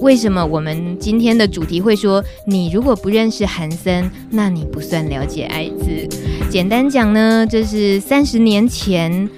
[0.00, 6.06] 为什么我们今天的主题会说，你如果不认识韩森，那你不算了解艾滋。
[6.50, 9.28] 简单讲呢，这是三十年前。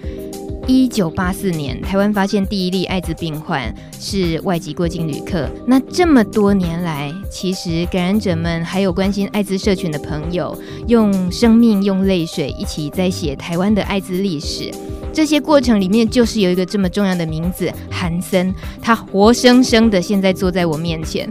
[0.70, 5.48] 一九八四年，台湾发现第一例艾滋病患是外籍过境旅客。
[5.66, 10.54] 那这么多年来，其实感染者们还有关心艾滋社群的朋友，
[10.86, 14.70] 用生命、用泪水一起在写台湾的艾滋历史。
[15.12, 21.28] 这些过程里面，就是有一个这么重要的名字——韩森，他活生生的现在坐在我面前。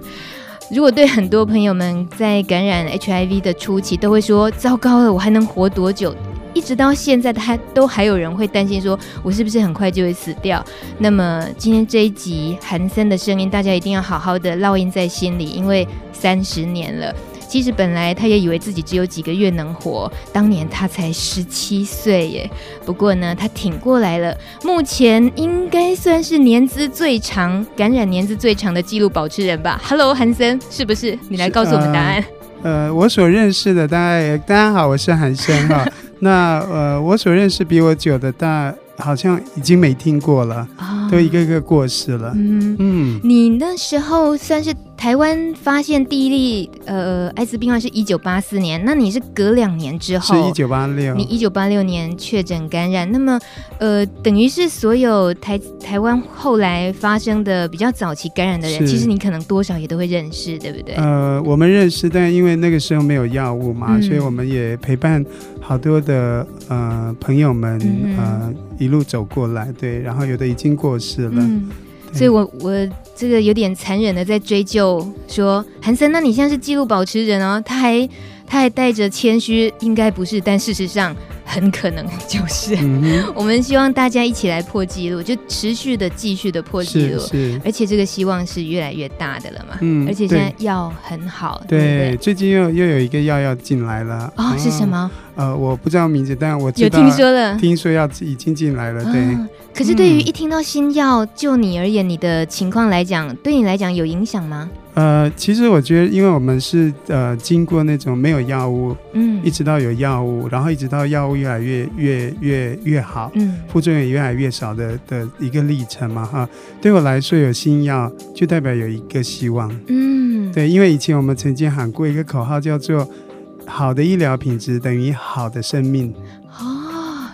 [0.70, 6.14] 如果对很多朋友们在感染 HIV 的初期都会说：“糟糕了，我还能活多久？”
[6.54, 10.62] 一直到现在，他都还有人会担心说，我是不是很快就会死掉？
[10.98, 17.16] 那么今天这一集韩森的声音，大家一定要好好的烙印在心里，因为三十年了。
[17.48, 22.50] 其实本来他也以为自己只有几个月能活，当年他才十七岁耶。
[22.86, 29.80] 不过呢，他挺过来了，目前应该算是年资最长、感染年资最长的纪录保持人吧。
[29.86, 31.18] Hello，韩森，是不是？
[31.30, 32.24] 你来告诉我们答案。
[32.64, 35.86] 呃，呃，我所认识的，大家大家好，我是韩森哈。
[36.20, 42.32] 那呃，我所认识比我久的大，好像已经没听过了，哦、都一个个过世了。
[42.36, 44.74] 嗯嗯，嗯你那时候算是。
[44.98, 53.40] 台湾发现第一例呃艾滋病患是一九八四年，那你是隔两年之后，是一九八六，你一九八六年确诊感染，那么
[53.78, 60.96] 呃等于是所有台台湾后来发生的比较早期感染的人，其实你可能多少也都会认识，对不对？
[60.96, 65.24] 呃，我们认识，但因为那个时候没有药物嘛，嗯、所以我们也陪伴
[65.68, 71.42] 好多的呃朋友们、嗯、呃一路走过来，对，然后有的已经过世了。
[71.42, 71.70] 嗯
[72.14, 77.62] 所以我，我我这个有点残忍的在追究说，韩森，那你现在是记录保持人哦？
[77.66, 78.10] 他还
[78.48, 81.14] 他还带着谦虚，应该不是，但事实上
[81.48, 82.76] 很可能就是。
[82.82, 89.78] 嗯、我们希望大家一起来破纪录，就持续的继续的破纪录，是是而且这个希望是越来越大的了嘛。
[89.82, 94.32] 嗯，而且现在药很好，对，对，对，最近又又有一个药要进来了。
[94.36, 95.10] 哦，是什么？
[95.36, 99.22] 呃，我不知道名字，但我有听说了，听说要已经进来了，对。
[99.22, 99.48] 哦
[99.78, 104.68] 可是，对于一听到新药，嗯、就你而言，你的情况来讲，对你来讲有影响吗？
[104.96, 116.50] 呃，其实我觉得，因为我们是呃经过那种没有药物，嗯，一直到有药物，然后一直到药物越来越越越越好，嗯，副作用也越来越少的的一个历程嘛，哈。
[116.82, 123.08] 对我来说，有新药就代表有一个希望，嗯，对，因为以前我们曾经喊过一个口号，叫做
[123.68, 126.12] “好的医疗品质等于好的生命”。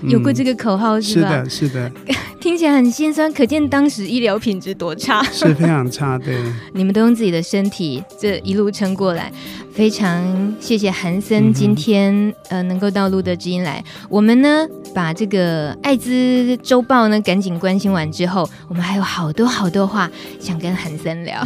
[0.04, 1.42] 哦，有过这个口号是吧？
[1.44, 1.92] 嗯、是的，是的。
[2.44, 6.18] 听起来很心酸，可见当时医疗品质多差， 是非常差。
[6.18, 6.38] 对，
[6.76, 9.32] 你们都用自己的身体这一路撑过来，
[9.74, 13.82] 非常谢谢韩森今天、嗯、呃能够到路德知音来。
[14.10, 21.42] 我们呢把这个艾滋周报呢赶紧关心完之后，我们还有好多好多话想跟韩森聊。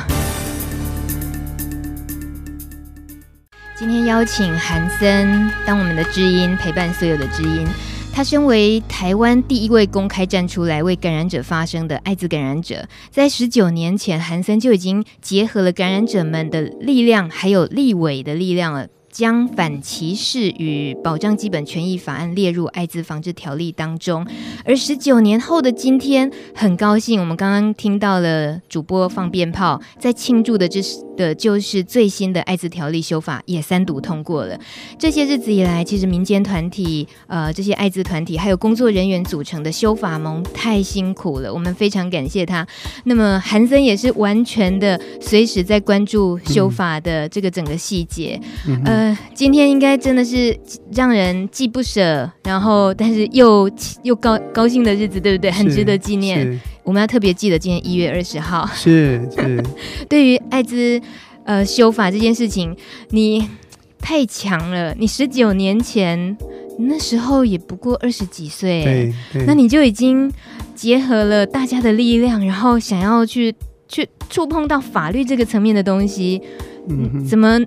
[3.78, 7.68] 今天邀请韩森当我们的知音，陪伴所有的知音。
[8.18, 18.88] 他身为台湾第一位公开站出来为感染者发声的艾滋感染者，在十九年前，韩森就已经结合了感染者们的力量，还有立委的力量了。
[19.10, 24.26] 将反歧视与保障基本权益法案列入艾滋防治条例当中，
[24.64, 34.58] 而十九年后的今天，很高兴我们刚刚听到了主播放鞭炮，在庆祝的这是的就是最新的艾滋条例修法也三读通过了。
[34.98, 42.66] 这些日子以来，其实民间团体、呃这些艾滋团体还有工作人员组成的修法盟太辛苦了，我们非常感谢他。
[43.06, 49.18] 那么韩森也是完全的随时在关注修法的这个整个细节，嗯、呃。
[49.34, 50.58] 今天应该真的是
[50.92, 53.70] 让人既不舍，然后但是又
[54.04, 55.50] 又高高兴的日子，对不对？
[55.50, 56.60] 很值得纪念。
[56.88, 58.66] 我们要特别记得今天一月二十号。
[58.74, 59.62] 是是。
[60.08, 61.02] 对于艾滋
[61.44, 62.74] 呃修法这件事情，
[63.10, 63.46] 你
[64.00, 64.96] 太强了。
[64.98, 66.38] 你十九年前
[66.80, 70.32] 那时候也不过二十几岁，对，对，那你就已经
[70.74, 73.54] 结合了大家的力量，然后想要去
[73.90, 76.42] 去触碰到法律这个层面的东西，
[76.88, 77.60] 嗯，怎么？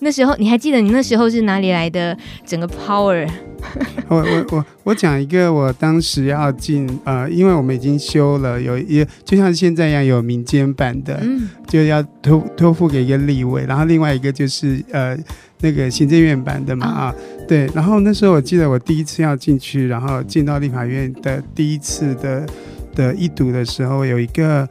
[0.00, 3.28] 那时候你还记得你那时候是哪里来的整个 power？
[4.08, 15.16] 我我我我讲一个，我当时要进呃，因为我们已经修了，有一就像现在一样有民间版的，嗯、就要托托付给一个立委，然后另外一个就是呃
[15.60, 17.14] 那个行政院版的嘛啊，
[17.48, 22.46] 对，然后那时候我记得我第一次要进去，然后进到立法院的第一次的
[22.94, 24.68] 的一读的时候，有一个。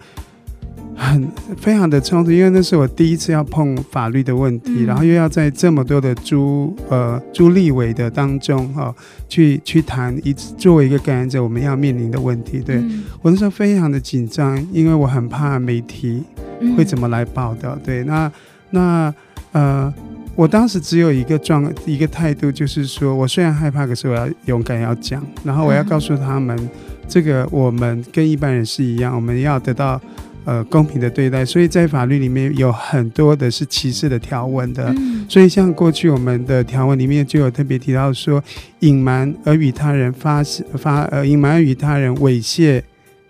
[0.96, 8.96] 很非常的冲突，因为那是我第一次要碰法律的问题，嗯、然后又要在这么多的朱呃朱立伟的当中哈、哦，
[9.28, 12.60] 去去谈一作为一个感染者我们要面临的问题。
[12.60, 16.24] 对、嗯、我那时候非常的紧张，因为我很怕媒体
[16.78, 17.78] 会怎么来报道？
[17.84, 18.32] 对，那
[18.70, 19.14] 那
[19.52, 19.94] 呃，
[20.34, 26.70] 我当时只有一个状一个态度，就是说我虽然害怕，可是我要勇敢要讲，然后我要告诉他们，嗯、
[27.06, 30.00] 这个我们跟一般人是一样，我们要得到。
[30.46, 38.44] 呃，公平的对待，所以在法律里面有很多的是歧视的条文的，嗯、所以像过去我们的条文里面就有特别提到说，
[38.82, 40.44] 隐瞒而与他人发
[40.78, 42.82] 发呃隐瞒而与他人猥亵、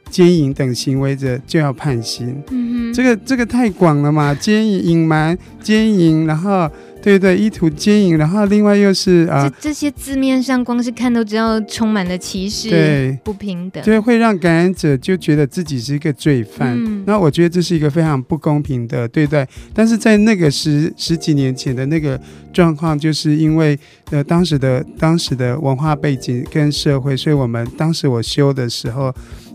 [0.09, 2.43] 奸淫等行为者就要判刑。
[2.51, 6.69] 嗯哼，这个这个太广了嘛，奸淫、隐瞒、奸淫，然后。
[7.05, 16.75] 对对，意图接引，然后另外又是啊，这这些字面上光是看都知道充满了歧视，对，不平等，对，会让感染者就觉得自己是一个罪犯。
[16.75, 19.47] 嗯，那我觉得这是一个非常不公平的对待。
[19.71, 22.19] 但是在那个十十几年前的那个
[22.51, 23.77] 状况，就是因为
[24.09, 29.13] 呃当时的当时的文化背景跟社会，所以我们当时我修的时候，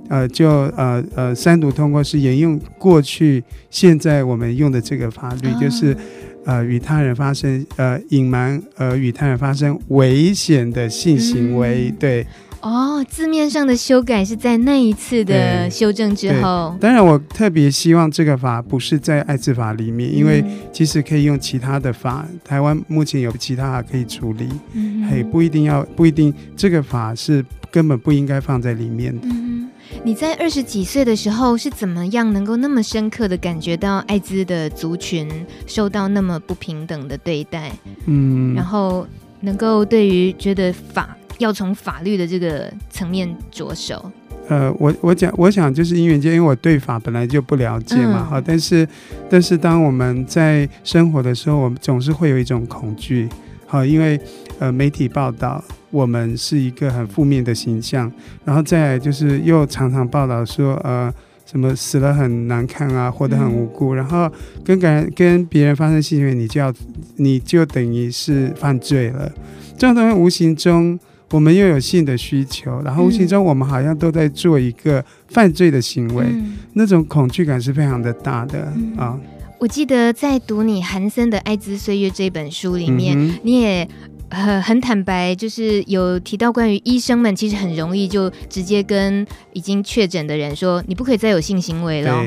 [0.08, 5.96] 呃，就呃呃三读通过是沿用过去现在我们用的这个法律，哦、就是。
[6.44, 12.26] 呃，与他人发生呃隐瞒，呃与他人发生危险的性行为，嗯、对。
[12.62, 16.76] 哦，字面上的修改是在那一次的修正之后。
[16.78, 22.26] 当然，我特别希望这个法不是在艾滋法里面，嗯、因为其实可以用其他的法。
[22.44, 29.26] 台湾目前有其他法可以处理，嗯，嘿，不一定要不一定这个法是根本不应该放在里面的。
[29.30, 29.69] 嗯
[30.02, 35.28] 你在二十几岁的时候是怎么样能够那么深刻的感觉到艾滋的族群
[35.66, 37.70] 受到那么不平等的对待？
[38.06, 39.06] 嗯，然后
[39.40, 44.10] 能够对于觉得法要从法律的这个层面着手。
[44.48, 48.88] 呃，我我讲我想就是因为因为我对法本来就不了解嘛，好、嗯，但是
[49.28, 53.28] 但是当我们在生活的时候，我们总是会有一种恐惧，
[53.66, 54.18] 好，因为
[54.60, 55.64] 呃媒体报道。
[55.90, 58.08] 我们是一个很负面的形象，
[58.44, 61.12] 然后再来就是又常常报道说，呃，
[61.44, 64.30] 什么死了很难看啊，活得很无辜，嗯、然后
[64.64, 66.72] 跟感跟别人发生性行为，你就要
[67.16, 69.28] 你就等于是犯罪了。
[69.76, 70.96] 这种东西无形中
[71.32, 79.18] 我们又有性的需求，然后无形中我们好像都在做一个犯罪的行为，嗯、那种恐惧感是非常的大的、嗯、啊。
[79.58, 83.88] 我记得在读你韩森的《艾滋岁月》这本书里面，嗯、你也。
[84.30, 92.24] 很很坦白，就是有提到关于医生们其实很容易就直接跟已经确诊的人说，你不可以再有性行为了。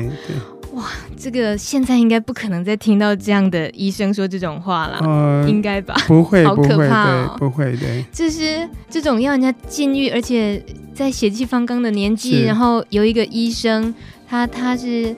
[0.74, 0.84] 哇，
[1.16, 5.94] 这个现在应该不可能再听到这样的医生说这种话了，呃、应该吧？
[6.06, 8.04] 不会，好可怕哦，不会，对。
[8.12, 10.62] 就是这种要人家禁欲，而且
[10.92, 13.94] 在血气方刚的年纪，然后有一个医生，
[14.28, 15.14] 他他是。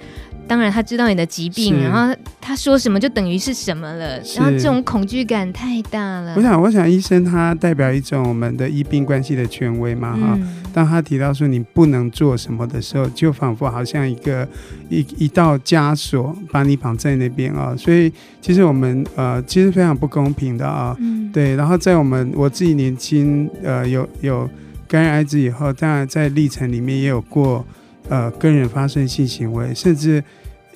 [0.49, 6.35] 当然，他知道你的疾病，然后他说什么就等于是什么了，然后这种恐惧感太大了。
[6.37, 10.63] 我想，我想，医生他代表一种我们的医病关系的权威嘛，哈、嗯。
[10.73, 14.47] 当他提到说你不能做什么的时候，就仿佛好像一个
[14.89, 17.75] 一一道枷锁把你绑在那边啊。
[17.77, 20.97] 所以，其实我们呃，其实非常不公平的啊。
[21.01, 21.57] 嗯、对。
[21.57, 24.49] 然后在我们我自己年轻呃有有
[24.87, 27.65] 感染艾滋以后，当然在历程里面也有过。
[28.09, 30.23] 呃，跟人发生性行为，甚至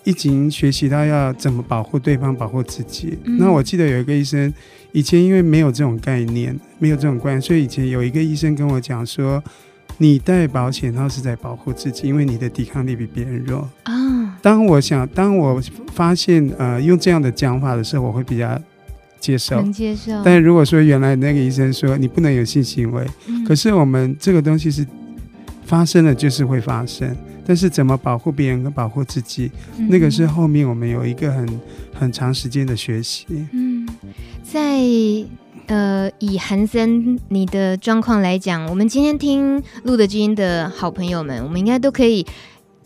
[0.05, 3.19] 已经学习到要怎么保护对方、保护自己。
[3.25, 4.53] 嗯、那我记得有一个医生，
[4.93, 9.43] 以前因为没有这种概念，没有这种观念，所以以前有一个医生跟我讲说
[9.99, 18.58] ：“你戴保险套是在保护自己，因为你的抵抗力比别人弱。”啊，当我想，当我发现呃用这样的讲法的时候，我会比较
[19.20, 20.22] 接受，能接受。
[20.25, 24.87] 但如果说原来那个医生说你不能有性行为，嗯、可是我们这个东西是。
[25.70, 29.48] 发生了就是会发生，但是怎么保护别人跟保护自己，
[29.79, 31.60] 嗯、那个是后面我们有一个很
[31.94, 33.24] 很长时间的学习。
[33.53, 33.89] 嗯，
[34.43, 34.81] 在
[35.69, 42.27] 呃以韩森你的状况来讲，我们今天听路德基因的好朋友们，我们应该都可以。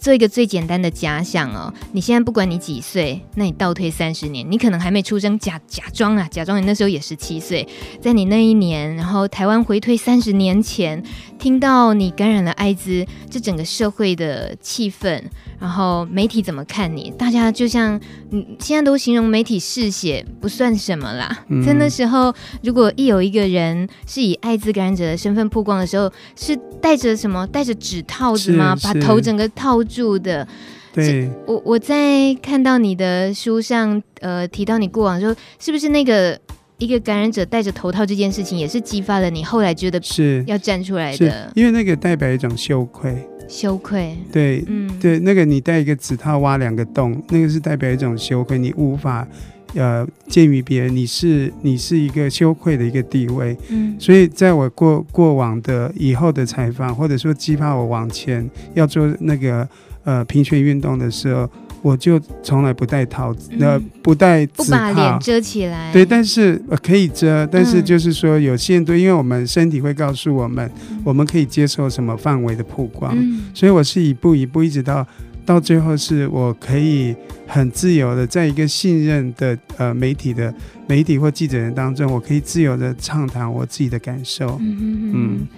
[0.04, 7.66] 做一个最简单的假想哦，你现在不管你几岁，那你倒退三十年，你可能还没出生，假假装啊，假装你那时候也十七岁，
[8.02, 11.02] 在你那一年，然后台湾回退三十年前，
[11.38, 15.22] 听到你感染了艾滋，这整个社会的气氛。
[15.58, 17.10] 然后媒体怎么看你？
[17.16, 17.98] 大家就像
[18.34, 21.44] 你现在都形容媒体嗜血不算什么啦。
[21.48, 27.46] 嗯、在那时候，如果一有一个人是以艾滋感染者的身份曝光的时候，是戴着什么？
[27.46, 28.74] 戴着纸套子吗？
[28.82, 30.46] 把头整个套住的。
[30.92, 36.38] 对，我我在看到你的书上，呃，提到你过往说，是不是那个
[36.78, 41.50] 一个感染者戴着头套这件事情，也是激发了你后来觉得是要站出来的？
[41.54, 43.28] 因为那个代表一种羞愧。
[43.48, 49.26] 羞愧，对，嗯，对，那个你戴一个指套挖两个洞，那个是代表一种羞愧，你无法
[49.74, 59.68] 呃见于别人，你是你是一个羞愧的一个地位，嗯，所以在我过过往的以后的采访，或者说激发我往前要做那个
[60.04, 61.48] 呃平权运动的时候，
[61.84, 65.92] 我就从来不戴套子，那、嗯、不戴不把脸遮起来。
[65.92, 73.14] 对，但是、呃、可以遮，但是就是说有限度，嗯、因为我们身体会告诉我们，嗯、我们可以接受什么范围的曝光。
[73.14, 75.06] 嗯、所以我是一步一步一直到
[75.44, 77.14] 到最后，是我可以
[77.46, 80.54] 很自由的，在一个信任的呃媒体的
[80.86, 84.56] 媒体或记者人当中，我可以自由的畅谈我自己的感受。
[84.58, 85.48] 嗯嗯，嗯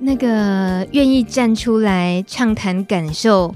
[0.00, 3.54] 那个愿意站出来畅谈感受。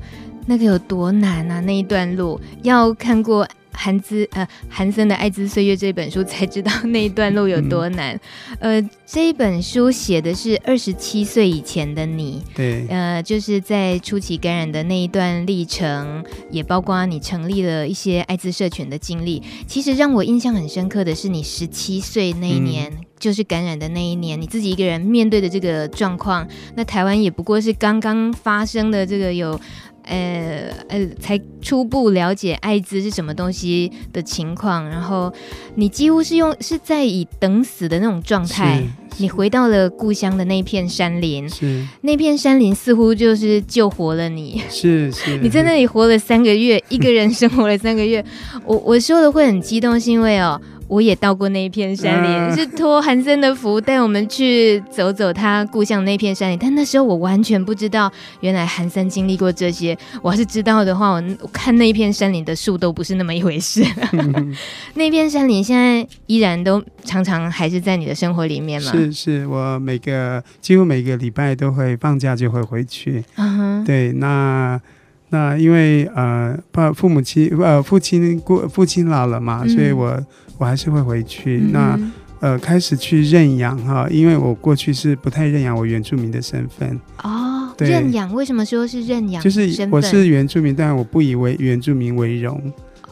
[0.49, 1.61] 那个有多难啊？
[1.61, 8.19] 那一段路要看过韩资呃韩森的《爱滋岁月》这本书才知道那一段路有多难。
[8.61, 19.43] 嗯、呃，这一本书写的是二十七岁以前的你，对，呃，就是在初期感染的那一段历程，也包括你成立了一些艾滋社群的经历。
[19.67, 26.49] 其实让我印象很深刻的是，你十七岁那一年，嗯、就是感染的那一年，你自己一个人面对的这个状况。
[26.75, 29.61] 那台湾也不过是刚刚发生的这个有。
[30.09, 35.33] 呃呃，才初步了解艾滋是什么东西的情况，然后
[35.75, 38.83] 你几乎是用是在以等死的那种状态，
[39.19, 41.87] 你回到了故乡的那片山林，是。
[42.01, 48.25] 那片山林似乎就是救活了你，是 是，你在那里活了三个月，一个人生活了三个月，
[48.65, 50.61] 我我说的会很激动，是因为哦。
[50.89, 56.59] 我也到过那一片山林，呃、是托韩森的福带我们去走走他故乡那片山林。
[56.59, 59.97] 但那时候我完全不知道，原来韩森经历过这些。
[60.23, 63.85] 我要是知道的话，我我看那一片山林的树都不是那么一回事。
[64.95, 68.91] 那片山林现在依然都常常还是在你的生活里面吗？
[68.91, 73.23] 是是，我每个几乎每个礼拜都会放假就会回去。
[73.37, 74.81] 嗯哼，对，那
[75.29, 80.19] 那因为呃，爸父母亲呃父亲过父亲老了嘛，嗯、所以我。
[80.59, 81.99] 我还是会回去，嗯、那
[82.41, 87.73] 呃开始去认养哈，因为我过去是不太认养我原住民的身份哦。
[87.77, 89.41] 对认养为什么说是认养？
[89.41, 92.61] 就是我是原住民，但我不以为原住民为荣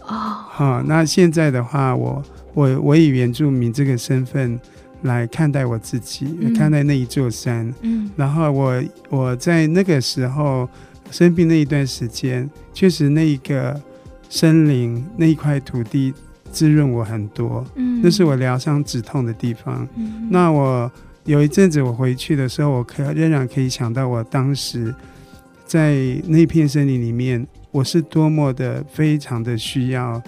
[0.02, 0.16] 哦。
[0.50, 2.22] 好，那现在的话，我
[2.52, 4.58] 我我以原住民这个身份
[5.02, 7.72] 来看待我自己，嗯、看待那一座山。
[7.82, 10.68] 嗯，然后我我在那个时候
[11.12, 13.80] 生病那一段时间，确实那一个
[14.28, 16.12] 森林那一块土地。
[16.56, 19.86] 滋润我很多，嗯，那是我疗伤止痛的地方。
[19.94, 20.90] 嗯，那我
[21.26, 24.94] 有一阵子我回去的时候，我可仍然可以想到我当时
[25.66, 25.96] 在
[26.26, 30.22] 那片森林里面，我是多么的非常的需要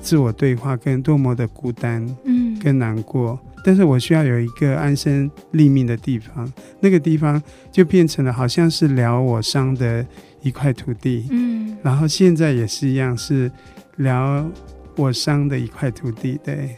[0.00, 3.38] 自我对话，跟多么的孤单，嗯，跟难过。
[3.44, 10.06] 嗯，但是我需要有一个安身立命的地方，那个地方就变成了好像是疗我伤的
[10.40, 13.52] 一块土地，嗯，然后现在也是一样，是
[13.96, 14.50] 疗。
[14.98, 16.74] 我伤的一块土地，对。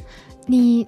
[0.46, 0.86] 你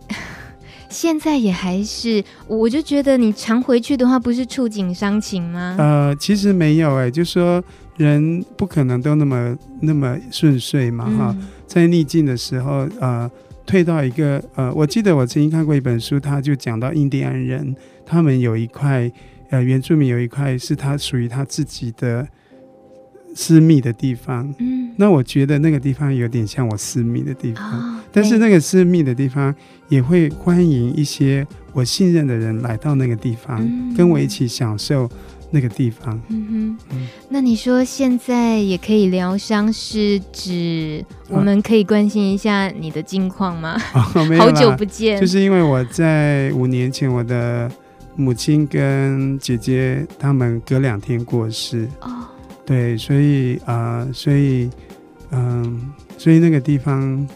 [0.88, 5.76] 现在也还是，我就觉得你常回去的话，不是触景伤情吗？
[5.78, 7.62] 呃，其实没有哎、欸，就说
[7.96, 11.48] 人不可能都那么那么顺遂嘛，哈、嗯。
[11.66, 13.30] 在逆境的时候，呃，
[13.64, 17.74] 退到一个呃，我记得我曾经看过一本书，他就讲到印第安人，
[18.04, 19.10] 他们有一块
[19.48, 22.28] 呃原住民有一块是他属于他自己的。
[23.34, 29.54] 私密的地方，嗯，那我觉得那个地方有点像我私密的地方，哦、但是那个私密的地方
[29.88, 35.08] 也会欢迎一些我信任的人来到那个地方，嗯、跟我一起享受
[35.50, 36.20] 那个地方。
[36.28, 43.76] 嗯哼，嗯，那你说现在也可以疗伤，是指我们可以关心一下你的近况吗？
[44.14, 47.70] 哦、没有好久不见，就是因为我在五年前，我的
[48.14, 51.88] 母亲跟姐姐他们隔两天过世。
[52.02, 52.28] 哦。
[52.64, 54.70] 对，所以啊、呃，所以
[55.30, 55.80] 嗯、呃，
[56.16, 57.26] 所以那个地方，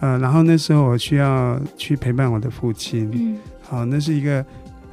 [0.00, 3.10] 呃，然后那时候我需要去陪伴我的父亲。
[3.12, 4.44] 嗯，好，那是一个，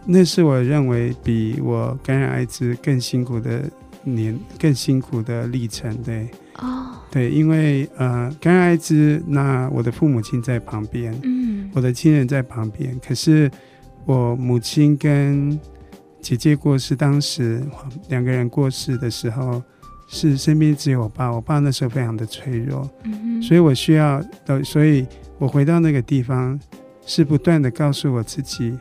[0.05, 3.63] 那是我认为比我感染艾滋更辛苦的
[4.03, 5.95] 年，更辛苦的历程。
[6.03, 6.29] 对，
[6.59, 13.49] 哦，对，因为呃，感染艾滋，那我的父母亲在旁边，嗯，我的亲人在旁边，可是
[14.05, 15.59] 我母亲跟
[16.25, 17.61] 姐姐过世，当时
[18.09, 19.61] 两个人过世的时候，
[20.07, 21.31] 是身边只有我爸。
[21.31, 25.05] 我爸那时候非常的脆弱，嗯、所以我需要的，所以
[25.37, 26.59] 我回到那个地方，
[27.05, 28.75] 是不断的告诉我自己，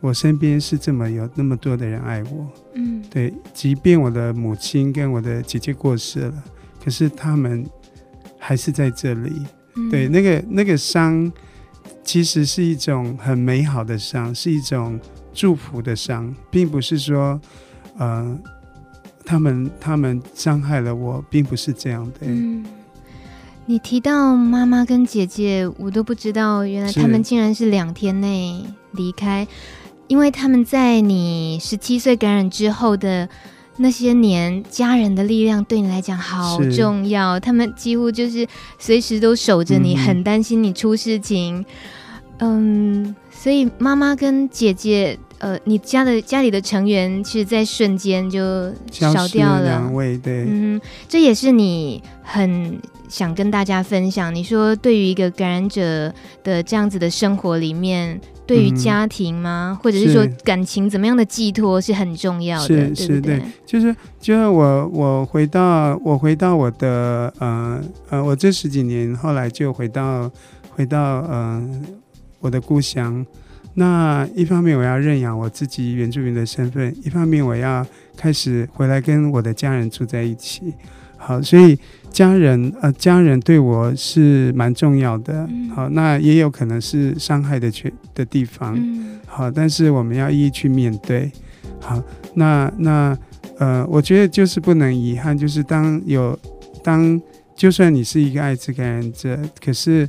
[0.00, 2.52] 我身边是这么有那么多的人爱我。
[2.74, 6.44] 嗯，对，即便我的母亲跟我的姐姐过世了，
[6.84, 7.64] 可是他们
[8.40, 9.46] 还是在这里。
[9.76, 11.32] 嗯、对，那个那个伤，
[12.02, 14.98] 其实是一种很美好的伤，是一种。
[15.38, 17.40] 祝福的伤，并不是说，
[17.96, 18.36] 呃，
[19.24, 22.12] 他们他们伤害了我，并不是这样的。
[22.22, 22.66] 嗯，
[23.66, 29.46] 你提到妈妈跟姐姐，我都不知道，原来他们竟然是两天内离开，
[30.08, 33.28] 因为他们在你十七岁感染之后的
[33.76, 38.44] 那些年家人的力量对你来讲好重要，他们几乎就是
[38.76, 41.64] 随时都守着你，嗯、很担心你出事情。
[42.40, 50.18] 嗯，所以妈妈跟姐姐，呃，你家的家里的成员，其实，在瞬间就少掉了两位。
[50.18, 52.78] 对，嗯，这也是你很
[53.08, 54.34] 想跟大家分享。
[54.34, 59.76] 你说，对于一个感染者的这样子的生活里面，对于家庭吗？
[59.78, 63.38] 嗯、或者是说感情怎么样的寄托是很重要的，是对不对？
[63.38, 67.80] 对，就是就是我我回到我回到我的呃
[68.10, 70.30] 呃，我这十几年后来就回到
[70.70, 71.62] 回到呃。
[72.40, 73.26] 我的故乡，
[73.78, 80.74] 那一方面我要认养我自己原住民的身份，一方面我要开始回来跟我的家人住在一起。
[81.16, 81.78] 好，所以
[82.10, 85.48] 家人呃，家人对我是蛮重要的。
[85.72, 88.76] 好，那也有可能是伤害的缺的地方。
[89.26, 91.30] 好，但是我们要一一去面对。
[91.80, 92.02] 好，
[92.34, 93.16] 那那
[93.58, 96.36] 呃，我觉得就是不能遗憾，就是当有
[96.82, 97.20] 当
[97.54, 100.08] 就算你是一个艾滋感染者，可是。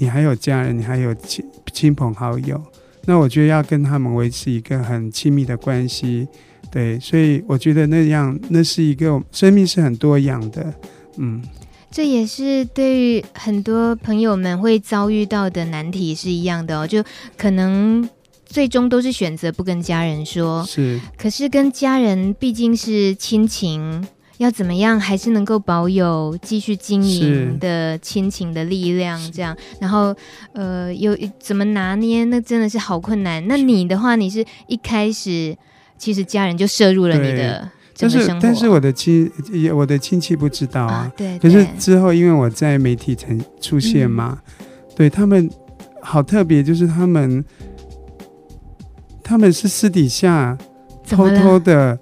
[0.00, 2.62] 你还有家人，你还有亲亲朋好友，
[3.08, 6.28] 那我觉得要跟他们维持一个很亲密的关系，
[6.70, 10.74] 对，所以我觉得那样那是一个生命是很多样的，
[11.16, 11.42] 嗯，
[11.90, 17.02] 这也是对于很多朋友们会遭遇到的难题是一样的哦，就
[17.38, 18.06] 可能
[18.44, 24.06] 最终都是选择不跟家人说，是，可是跟家人毕竟是亲情。
[24.38, 29.20] 要怎么样还是能够保有继续经营的亲情的力量？
[29.32, 30.14] 这样，然后
[30.52, 32.24] 呃，有怎么拿捏？
[32.24, 33.44] 那真的是好困难。
[33.48, 35.56] 那你的话，你是一开始
[35.98, 39.30] 其实家人就摄入了你的整个生活，但是但是我的亲
[39.74, 40.94] 我的亲戚不知道啊。
[40.94, 44.64] 啊对，对，可是之后因为我在媒体曾出现嘛，嗯、
[44.94, 45.50] 对他们
[46.00, 47.44] 好特别，就是他们
[49.22, 50.56] 他们是私底下
[51.08, 51.98] 偷偷的。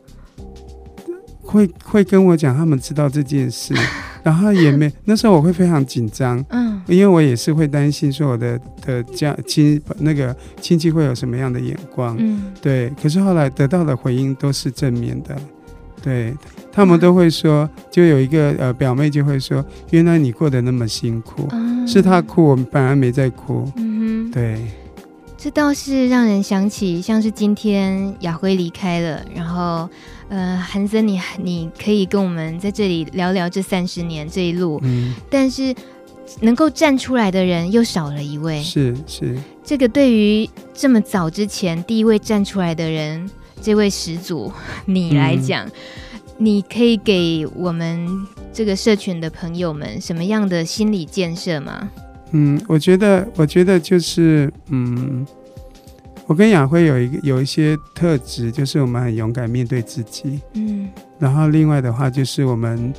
[1.57, 3.75] 会会跟我讲，他们知道这件事，
[4.23, 12.93] 然后也没那时候我会非常紧张，嗯，因为我也是会担心说我的的家亲那个亲戚会有什么样的眼光，嗯，对。
[13.03, 15.35] 可是后来得到的回应都是正面的，
[16.03, 16.35] 对，
[16.71, 24.61] 他们都会说，就有一个呃表妹就会说，原来你过得那么辛苦，嗯，是她哭，我们本来没在哭，嗯哼，对。
[25.39, 29.89] 这倒是让人想起，像是今天雅辉离开了，然后。
[30.29, 35.75] 呃，韩森，你你可以跟我们在这里聊聊这三十年这一路，嗯，但是
[36.41, 39.39] 能够站出来的人又少了一位，是是。
[39.63, 43.31] 这个对于这么早之前第一位站出来的人，
[43.63, 44.53] 这位始祖
[44.85, 45.73] 你来讲，嗯，
[46.39, 48.09] 你可以给我们
[48.53, 51.89] 这个社群的朋友们什么样的心理建设吗？
[52.33, 55.25] 嗯，我觉得，我觉得就是，嗯。
[56.27, 62.93] 我跟雅辉有一个有一些特质，就是我们很勇敢面对自己，嗯，然后另外的话就是我们，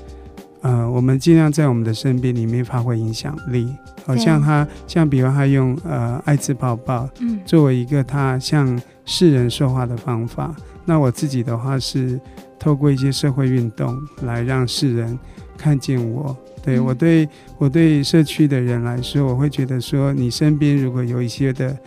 [0.61, 3.67] 呃，我们尽量在我们的身边里面发挥影响力，
[4.05, 12.17] 好像他像比如他用呃爱滋抱抱，嗯，作为一个他向世人说话的方法，那我自己的话是
[12.57, 15.19] 透过一些社会运动来让世人
[15.57, 21.77] 看见我，对，我对我对社区的人来说，我会觉得说你身边如果有一些的。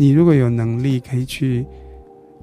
[0.00, 1.66] 你如果有能力，可以去，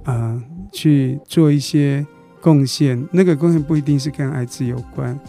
[0.04, 0.40] 呃，
[0.72, 2.06] 去做一些
[2.40, 3.04] 贡献。
[3.12, 5.20] 那个贡献不一定是跟艾滋有关，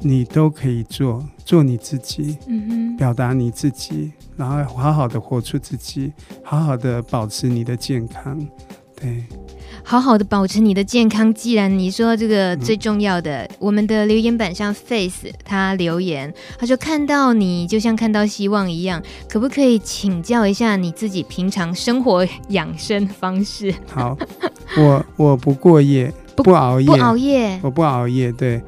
[0.00, 6.12] 你都可以做，做你自己，嗯哼，表达你自己，然后好好的活出自己，
[6.42, 8.36] 好好的保持你的健康，
[8.96, 9.22] 对。
[9.82, 11.32] 好好的保持你的健康。
[11.34, 23.74] 既然你说这个最重要的，嗯、我们的留言板上 Face 他留言，他说看到你就像看到希望一样，可不可以请教一下你自己平常生活 养生方式？
[23.88, 24.16] 好，
[24.76, 28.62] 我我不过夜，不熬夜，不熬夜，我不熬夜，对。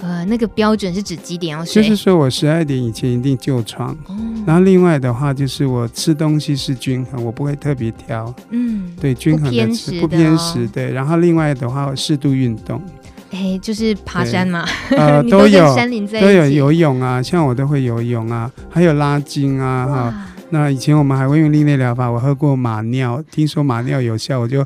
[0.00, 1.82] 呃，那个标准是指几点要睡？
[1.82, 10.92] 就是说我十二点以前一定就床，哦，然后另外的话就是我吃东西是均衡，我不会特别挑，嗯，对，均衡的吃，不偏食，哦，对。
[10.92, 12.80] 然后另外的话，我适度运动，
[13.32, 15.76] 哎，就是爬山嘛，呃， 都有，
[16.20, 20.14] 都有游泳啊，像我都会游泳啊，还有拉筋啊，哈。
[20.50, 24.64] 那以前我们还会用另类疗法，我喝过马尿，听说马尿有效，我就。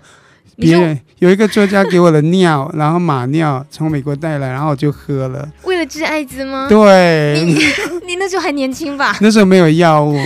[0.57, 5.49] 别人有一个作家给我的尿，然后马尿从美国带来，然后我就喝了。
[5.65, 6.67] 为了治艾滋吗？
[6.69, 7.43] 对。
[7.45, 7.55] 你
[8.07, 9.17] 你那时候还年轻吧？
[9.21, 10.17] 那时候没有药物。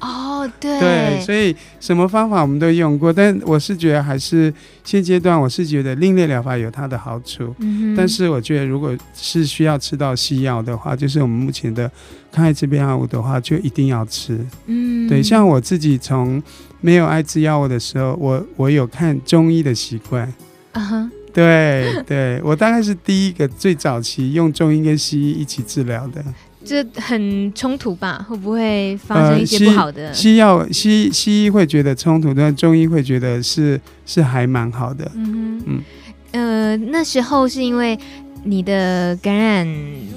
[0.00, 0.78] 哦，对。
[0.78, 4.52] 对，所以什么方法我们都用过，但我是觉得还是
[4.84, 7.54] 现阶段，我是觉得另类疗法有它的好处。
[7.58, 7.94] 嗯。
[7.96, 11.90] 但是我觉得，如果是需要吃到西药的话，就是我们目前的
[12.30, 14.38] 抗艾滋病药物的话，就一定要吃。
[14.66, 14.93] 嗯。
[15.08, 16.42] 对，像我自己从。
[16.80, 20.30] 没有艾滋药物的时候，我我有看中医的习惯，
[20.72, 26.22] 啊哈，对对，我大概是第一个最早期用中医跟西医一起治疗的。
[26.62, 28.22] 这很冲突吧？
[28.28, 30.08] 会不会发生一些不好的？
[30.08, 35.10] 呃、西药西西医会觉得冲突，但中医会觉得是是还蛮好的。
[35.14, 35.82] 嗯哼嗯
[36.32, 37.98] 呃，那时候是因为
[38.42, 39.66] 你的感染，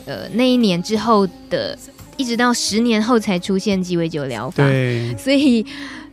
[0.06, 1.80] 呃，那一年之后的，
[2.18, 4.64] 一直到十年后才出现鸡尾酒疗法。
[4.64, 5.66] 对，所以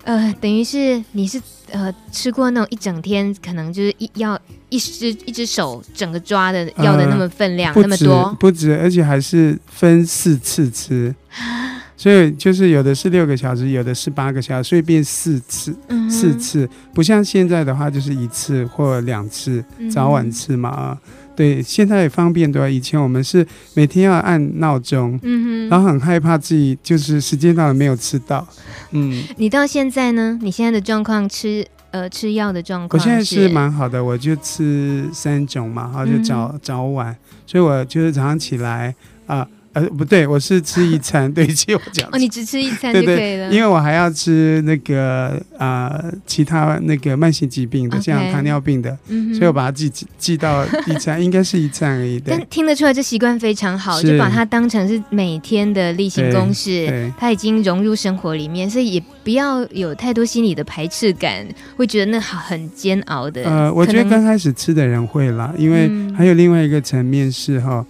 [0.04, 1.40] 呃，等于是你是
[1.70, 4.40] 呃吃过那种一整天，可能就是一要。
[4.70, 8.36] 一只一只手整个抓的要的那么分量，呃、那么多。
[8.40, 11.14] 不止，而且还是分四次吃，
[11.96, 16.68] 所以就是有的是六个小时，有的是八个小时，所以变四次，嗯、四次。
[16.92, 20.98] 不像现在的话就是一次或两次，早晚吃嘛啊，
[21.36, 22.68] 对，现在也方便对吧。
[22.68, 28.46] 以前我们是每天要按闹钟，嗯哼，然后很害怕自己就是时间到了没有吃到，
[28.92, 30.38] 嗯，你到现在呢？
[30.42, 31.66] 你现在的状况吃？
[31.90, 37.16] 呃，吃药的状况，我现在是蛮好的，我就吃三种嘛，然后就早、嗯、早晚，
[37.46, 38.92] 所以我就是早上起来
[39.26, 39.38] 啊。
[39.38, 52.22] 呃呃，不对，我是吃一餐，对不起，我讲哦，你只吃一餐就可以了，对对，因为我还要吃那个呃其他那个慢性疾病的，像糖尿病的，嗯、所以我把它记记到一餐，应该是一餐而已。
[52.24, 61.44] 但听得出来这习惯非常好，就把它当成是每天的例行公事，它已经融入生活里面，所以也不要有太多心理的排斥感，
[61.76, 63.42] 会觉得那好很煎熬的。
[63.42, 67.84] 呃，我觉得刚开始吃的人会啦，因为还有另外一个层面是哈。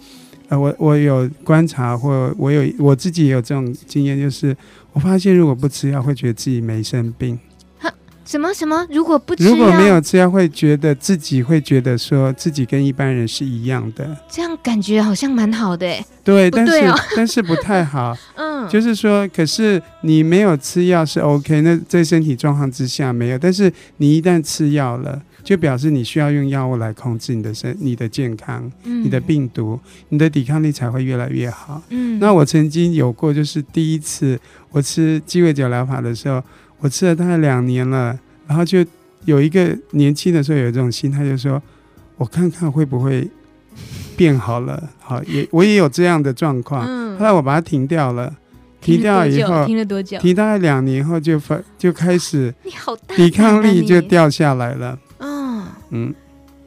[0.49, 4.55] 呃，我我有观察，或我有我自己也有这种经验，就是
[4.93, 7.37] 我发现如果不吃药，会觉得自己没生病。
[7.79, 7.91] 哈？
[8.25, 8.85] 什么什么？
[8.89, 14.15] 如果不吃药，如果没有吃药，会觉得自己会觉得说自己跟一般人是一样的。
[14.29, 15.87] 这样感觉好像蛮好的，
[16.23, 16.73] 对，但是
[17.15, 18.15] 但是不太好。
[18.35, 25.21] 嗯，就是说，可是你没有吃药是 OK，那在身体状况之下没有，但是你一旦吃药了。
[25.45, 29.79] 就表示你需要用药物来控制你的身、你的健康、嗯、你的病毒、
[30.09, 31.79] 你的抵抗力才会越来越好。
[31.89, 34.39] 嗯，那我曾经有过，就是第一次
[34.71, 36.43] 我吃鸡尾酒疗法的时候，
[36.79, 38.83] 我吃了大概两年了，然后就
[39.25, 41.61] 有一个年轻的时候有这种心态，就说
[42.17, 43.29] 我看看会不会
[44.17, 44.89] 变好了。
[44.99, 46.83] 好，也我也有这样的状况。
[46.87, 48.35] 嗯，后来我把它停掉了，
[48.81, 50.17] 停掉以后停了多久？
[50.17, 52.51] 停大概两年后就发就开始，
[53.15, 54.97] 抵抗力就掉下来了。
[55.95, 56.13] 嗯，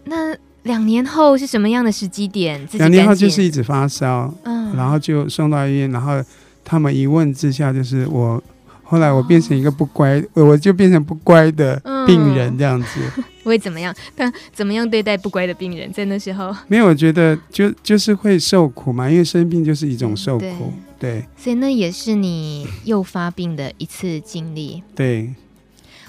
[0.05, 2.67] 那两年后是什么样的时机点？
[2.73, 6.23] 两年后就是一直发烧，嗯，然后就送到医院，然后
[6.65, 8.43] 他们一问之下，就是我
[8.83, 13.23] 后来我变成一个不乖，哦、我就变成不乖的病人这样子。
[13.45, 13.95] 会、嗯、怎么样？
[14.17, 15.93] 他怎么样对待不乖的病人？
[15.93, 21.13] 在那时候，没有，我觉得就就是会受苦嘛，因为生病就是一种受苦，嗯、对。
[21.13, 25.33] 对，所以那也是你又发病的一次经历，对。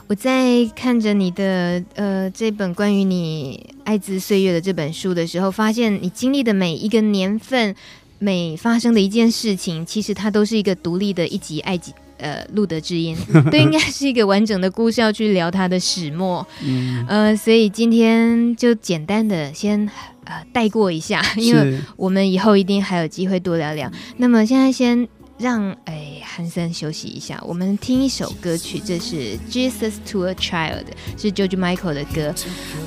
[0.09, 7.75] 我在看着你的呃这本关于你爱滋岁月的这本书的时候，发现你经历的每一个年份，
[8.17, 13.15] 每发生的一件事情，其实它都是一个独立的一集爱滋呃路德之音，
[13.51, 16.45] 都应该是一个完整的故事要去聊它的始末。
[16.63, 19.87] 嗯，呃，所以今天就简单的先
[20.23, 23.91] 呃带过一下，因为我们以后一定还有机会多聊聊。
[24.17, 25.07] 那么现在先。
[25.39, 29.15] 让哎，韩森休息一下，我们听一首歌曲，这是
[29.49, 30.83] 《Jesus to a Child》，
[31.21, 32.35] 是 George Michael 的歌。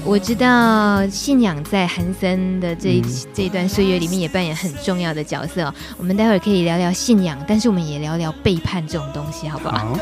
[0.05, 5.75] 我知道信仰在韩森的这一、嗯、这一段岁月里面也扮演很重要的角色哦。
[5.97, 9.97] 我们待会儿可以聊聊信仰，但是我们也聊聊背叛这种东西，好不好？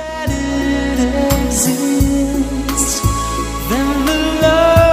[4.51, 4.90] 好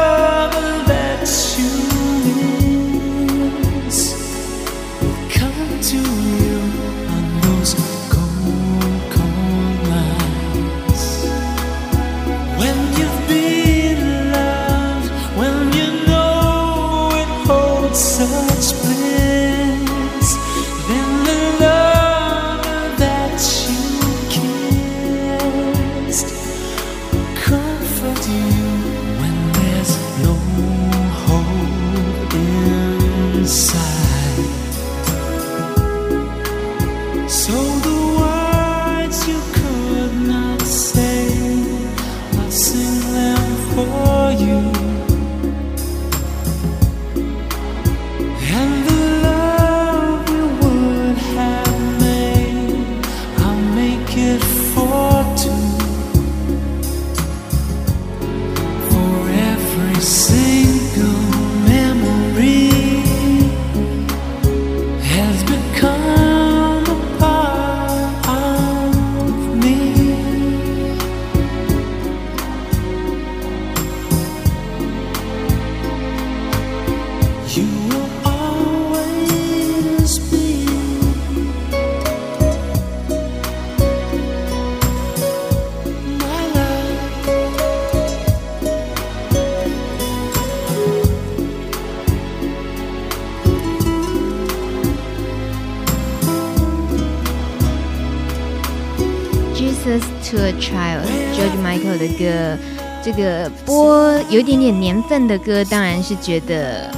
[103.17, 106.89] 个播有一点点年份的歌，当然是觉得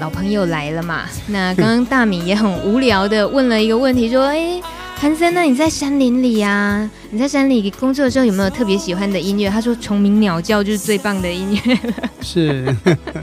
[0.00, 1.04] 老朋友来了嘛。
[1.28, 4.60] 那刚刚大米也很无聊的问了一个问题，说：“哎，
[4.96, 6.90] 韩森，那你在山林里啊？
[7.10, 11.78] 你在山里工作的时候有没有特别喜欢的音乐？”他说：“虫鸣鸟叫就是最棒的音乐。
[12.20, 12.74] ”是。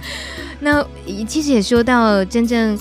[0.61, 0.85] 那
[1.27, 2.77] 其实也说到真正。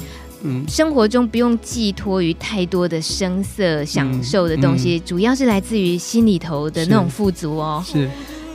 [0.46, 7.82] 嗯生活中不用寄托于太多的声色享受的东西，嗯嗯、主要是来自于心里头的那种富足哦。
[7.82, 8.10] 是，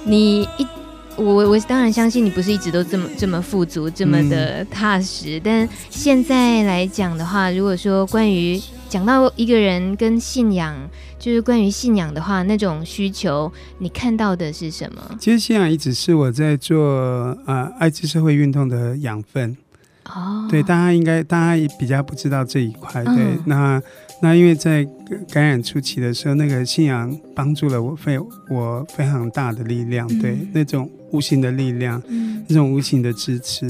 [0.05, 0.67] 你一
[1.19, 5.37] 我我当然相信你不是一直都这么这么富足，这么的踏实。
[5.37, 10.75] 嗯、但现在来讲的话，如果说关于讲到一个人跟信仰，
[11.19, 15.01] 就是关于信仰的话，那种需求，你看到的是什么？
[15.19, 16.77] 其实信仰一直是我在做
[17.45, 19.55] 呃爱之社会运动的养分。
[20.05, 23.03] 哦，对，大家应该大家也比较不知道这一块。
[23.03, 23.81] 对，嗯、那
[24.21, 24.87] 那因为在
[25.31, 33.67] 感染初期的时候，那个信仰帮助了我非我非常大的力量，对，嗯、那种无形的力量，嗯、那种无形的支持，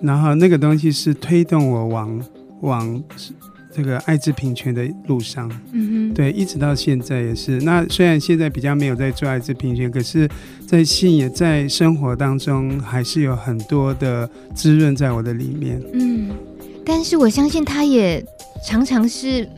[0.00, 2.22] 然后那个东西是推动我往
[2.62, 3.02] 往。
[3.72, 7.60] 这个爱滋平权的路上，嗯哼，对，一直到现在也是。
[7.60, 10.28] 那虽然现在比较没有在做爱滋平权，可是，
[10.66, 15.80] 在信也在生活当中，还是有很多的滋润在我的里面。
[15.92, 16.30] 嗯，
[16.84, 18.20] 但是我相信他也
[18.64, 19.48] 常常是。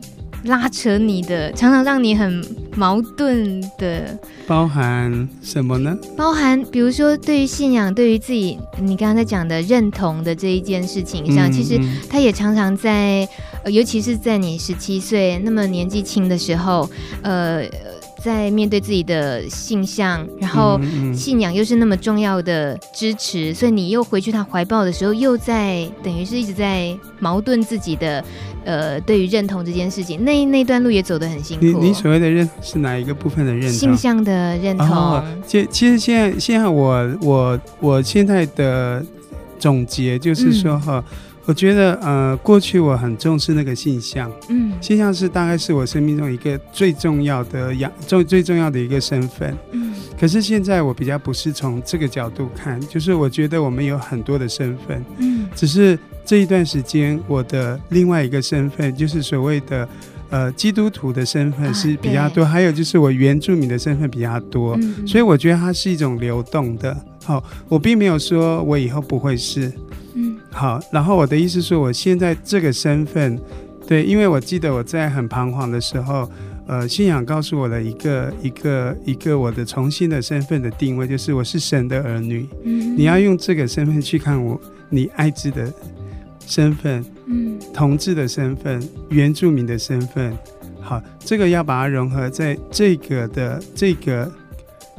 [0.45, 5.97] 拉扯你的，常常让你很矛盾的，包含什么呢？
[6.17, 13.25] 包含比如说，对于信仰，对于自己，你刚刚在讲的认同的这一件事情上，嗯、其实他也常常在，
[13.63, 16.89] 呃、尤其是在你十七岁那么年纪轻的时候，
[17.21, 17.63] 呃。
[18.23, 20.79] 在面对自己的性向，然后
[21.13, 28.23] 信仰又是那么重要的支持，嗯嗯、所以你又回去他怀抱的时候，又在等于是一直在矛盾自己的，
[28.63, 31.65] 呃，对于认同这件事情，那那段路也走得很辛苦。
[31.65, 33.71] 你你所谓的认是哪一个部分的认同？
[33.71, 35.21] 性向的认同。
[35.45, 39.05] 其、哦、其实现在现在我我我现在的
[39.59, 41.03] 总结就是说哈。
[41.07, 41.13] 嗯
[41.45, 49.93] 我觉得，呃，过去我很重视那个性向，嗯，性向是大概是我生命中一个最重要的养重最重要的一个身份，嗯。
[50.17, 59.89] 可是现在我比较不是从这个角度看，就是我觉得我们有很多的身份，嗯，只是这一段时间我的另外一个身份，就是所谓的
[60.29, 66.95] 呃基督徒的身份是比较多，啊、还有就是我原住民的身份比较多，嗯，所以我觉得它是一种流动的。
[67.25, 69.69] 好，我并没有说我以后不会是。
[70.53, 73.39] 好，然后我的意思是，我现在这个身份，
[73.87, 76.29] 对，因为我记得我在很彷徨的时候，
[76.67, 82.47] 呃，信仰告诉我的一个一个一个我的重新的身份的定位，就是我是神的儿女。
[82.63, 85.73] 嗯，你要用这个身份去看我，你爱子的
[86.45, 90.37] 身份，嗯，同志的身份，原住民的身份，
[90.79, 94.31] 好，这个要把它融合在这个的这个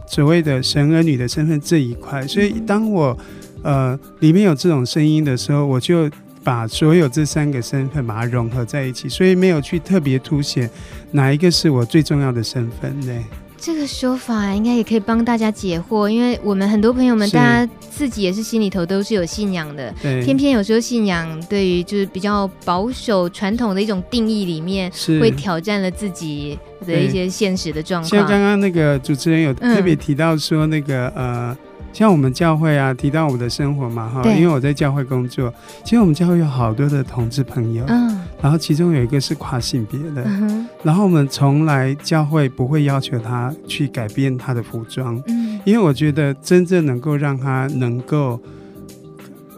[0.08, 2.26] 所谓的神儿女的身份这一块。
[2.26, 3.16] 所以当我。
[3.64, 6.08] 呃，里面有这种声音的时候，我就
[6.44, 10.70] 把所有这三个身份把它融合在一起，所以没有去特别凸显
[11.10, 12.94] 哪一个是我最重要的身份。
[13.00, 13.24] 对，
[13.56, 28.10] 这个说法应该也可以帮大家解惑，因为我们很多朋友们，大家自己也是心里头都是有信仰的，偏偏有时候信仰对于就是比较保守传统的一种定义里面，是会挑战了自己的一些现实的状况。
[28.10, 31.58] 像刚刚那个主持人有特别提到说那个、嗯、呃。
[31.94, 35.54] 像我们教会啊，提到我们的生活嘛，哈，因为我在教会工作，
[35.84, 48.40] 其实我们教会有好多的同志朋友，嗯，然后其中有一个是跨性别的，嗯，然后我们从来教会不会要求他去改变他的服装，嗯，因为我觉得真正能够让他能够，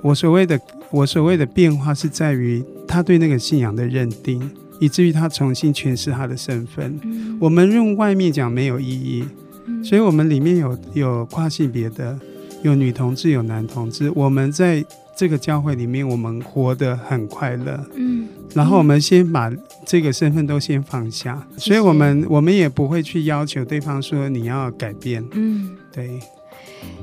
[0.03, 9.25] 我所谓的我所谓的变化是在于他对那个信仰的认定，以至于他重新诠释他的身份，嗯，我们用外面讲没有意义。
[9.83, 12.19] 所以，我们里面有有跨性别的，
[12.63, 14.11] 有女同志，有男同志。
[14.15, 14.85] 我们在
[15.17, 17.79] 这个教会里面，我们活得很快乐。
[17.95, 19.51] 嗯，然后我们先把
[19.85, 25.25] 这个身份都先放下，所以我们我们也不会去要求对方说你要改变。
[25.33, 26.21] 嗯，对。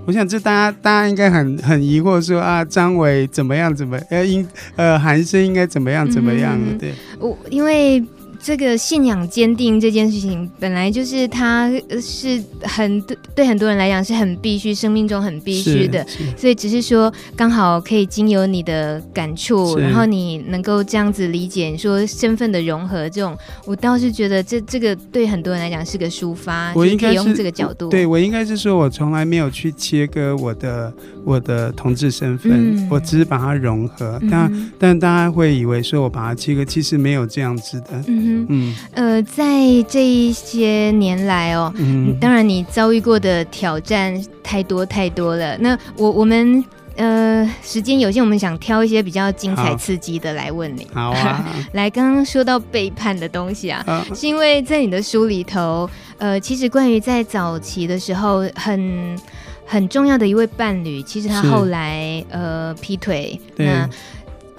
[0.05, 4.45] 我想这大家大家应该很很疑惑说啊，张伟怎么样怎么呃应
[4.75, 6.57] 呃韩生应该怎么样怎么样？
[6.57, 8.03] 嗯、对，我因为。
[8.43, 13.01] 这个信仰坚定这件事情，本来就是它是很
[13.33, 16.05] 对很多人来讲是很必须，生命中很必须的。
[16.35, 26.73] 所以只是说刚好可以经由你的感触，然后你能够这样子理解，你说身份的融合这种，我倒是觉得这这个对很多人来讲是个抒发。
[26.75, 34.19] 我应该用这个角度，对我应该是说我从来没有去切割我的我的同志身份，嗯、我只是把它融合。
[34.29, 38.03] 但、嗯、但大家会以为说我把它切割，其实没有这样子的。
[38.07, 39.43] 嗯嗯嗯，呃，在
[39.87, 45.57] 这一些年来哦，嗯，当然你遭遇过的挑战太多太多了。
[45.59, 46.63] 那我我们
[46.95, 50.87] 呃时间有限，我们想挑一些比较精彩刺激的来问你。
[50.93, 59.17] 好啊， 来，刚刚说到背叛的东西啊，啊是因为在你的书里头，呃，其实关于在早期的时候很
[59.65, 63.89] 很重要的一位伴侣，其实他后来呃劈腿，那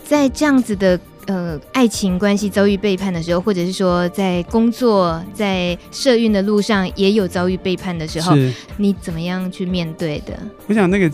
[0.04, 0.98] 在这样子的。
[1.26, 8.36] 呃，爱情关系遭遇背叛的时候，或者是说在工作、在社运的路上也有遭遇背叛的时候，
[8.76, 10.38] 你怎么样去面对的？
[10.66, 11.10] 我想那个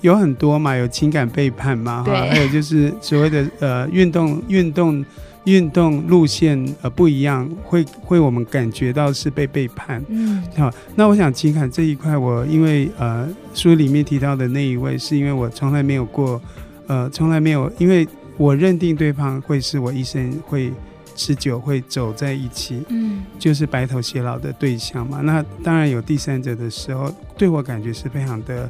[0.00, 5.04] 有很多嘛，有情感背叛嘛，哈，还有就是所谓的呃运动、运动、
[5.44, 10.02] 运动路线呃不一样，会会我们感觉到是被背叛。
[10.08, 16.40] 嗯，好，那我想情感这一块，我因为呃书里面提到的那一位，是因为我从来没有过，
[16.86, 18.08] 呃，从来没有因为。
[18.42, 20.72] 我认定对方会是我一生会
[21.14, 25.20] 持久会走在一起，嗯，就是白头偕老的对象嘛。
[25.20, 28.68] 那当然有第三者的时候，对我感觉是非常的，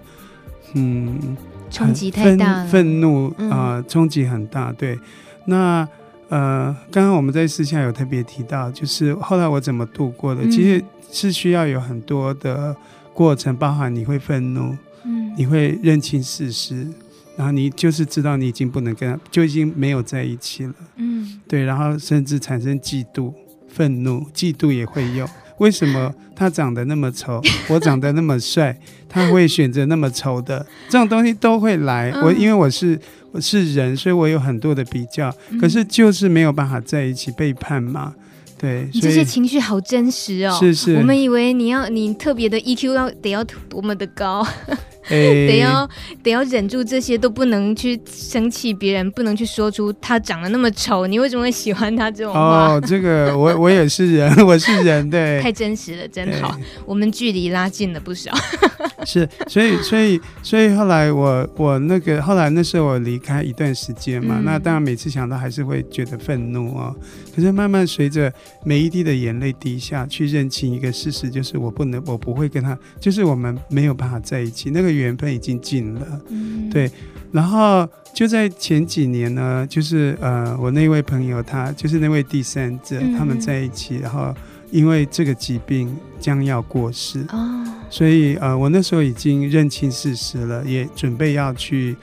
[0.74, 1.34] 嗯，
[1.70, 4.70] 冲击太大，愤怒啊，呃，冲击很大。
[4.72, 4.98] 对，
[5.46, 5.88] 那
[6.28, 12.76] 呃，刚刚我们在私下有特别提到，就是后来我怎么度过的，其实是需要有很多的
[13.14, 16.86] 过程，包含你会愤怒，嗯，你会认清事实。
[17.36, 20.74] 然后你就是知道你已经不能跟他，就已经没有在一起了。
[20.96, 23.32] 嗯，对，然后甚至产生嫉妒、
[23.68, 25.28] 愤怒，嫉妒也会有。
[25.58, 27.40] 为什么他长得那么丑，
[27.70, 28.76] 我长得那么帅，
[29.08, 30.66] 他会选择那么丑的？
[30.88, 32.10] 这种东西都会来。
[32.22, 32.98] 我因为我是
[33.30, 38.14] 我是人，所以我有很多的比较，可是就是没有办法在一起，背叛嘛。
[38.58, 40.56] 对，这些情绪好真实哦。
[40.60, 44.46] 是是，我们以为你要你特别的 EQ 要得要多么的高。
[45.08, 45.88] 欸、 得要
[46.22, 52.40] 得要忍住这些，都不能去生气别人，不能去说出他长得那么丑，你为什么会喜欢他这种话？
[52.40, 58.32] 哦，这个我我也是人，我是人，对， 太真实了，真好，我们距离拉近了不少。
[59.04, 66.94] 是，所以所以所以后来我我那个后来那时候我离开一段时间嘛，嗯、那当然每次想到还是会觉得愤怒哦。
[67.34, 68.32] 可是慢慢随着
[68.64, 74.91] 每一滴的眼泪滴下去，认清一个事实，就是我不能，我不会跟他，就是我们没有办法在一起，那个。
[74.92, 76.90] 缘分已经尽了，嗯，对。
[77.32, 84.34] 然后就在前几年呢，就是呃，我那位朋友他就是那位第三者，嗯，他们在一起，然后
[84.70, 91.96] 因为这个疾病将要过世，哦，所以呃，我那时候已经认清事实了，也准备要去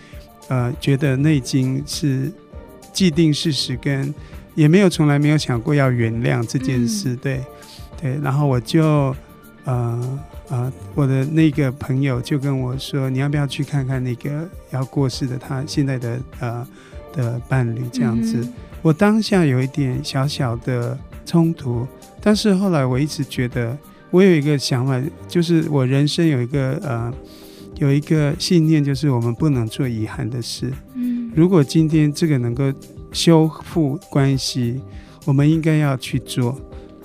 [0.47, 2.31] 呃，觉得那已经是
[2.91, 4.11] 既定事实，跟
[4.55, 7.43] 也没有从来没有想过要原谅这件事，嗯，对
[8.01, 8.19] 对。
[8.23, 9.15] 然后我就
[9.65, 10.19] 呃。
[10.49, 16.67] 啊、呃，我的那个朋友就跟我说：“你要不要去看看那个要过世的他现在的呃
[17.13, 21.87] 的伴侣？”这样子，嗯、我当下有一点小小的冲突，
[22.19, 23.77] 但是后来我一直觉得，
[24.09, 27.13] 我有一个想法，就是我人生有一个呃
[27.77, 30.73] 有一个信念，就是我们不能做遗憾的事。
[30.95, 32.73] 嗯，如果今天这个能够
[33.11, 34.81] 修复关系，
[35.25, 36.59] 我们应该要去做。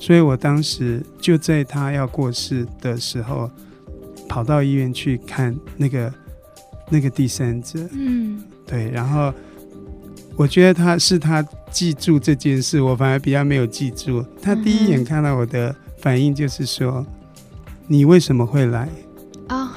[0.04, 3.50] 所以我当时就在他要过世的时候，
[4.28, 6.12] 跑到医院去看那个
[6.90, 7.78] 那个第三者。
[7.92, 8.90] 嗯，对。
[8.90, 9.32] 然后
[10.36, 14.22] 我觉得他是他记住这件事，我反而比较没有记住。
[14.42, 17.06] 他第一眼看到我的反应就是说
[17.88, 18.86] ：“你为什么会来？”
[19.48, 19.70] 哦，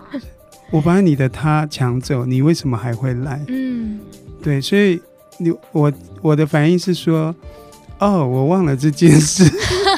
[0.72, 3.44] 我把你的他抢走，你为什么还会来？
[3.48, 4.00] 嗯，
[4.42, 4.58] 对。
[4.58, 4.98] 所以
[5.36, 5.92] 你我
[6.22, 7.36] 我的反应是说。
[8.00, 9.44] 哦，我忘了这件事，